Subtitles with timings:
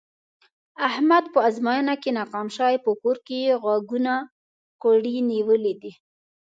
[0.87, 4.13] احمد په ازموینه کې ناکام شوی، په کور کې یې غوږونه
[4.81, 5.91] کوړی نیولي دي.